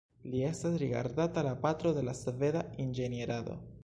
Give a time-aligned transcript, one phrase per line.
[0.35, 3.59] Li estas rigardata la patro de la sveda inĝenierado.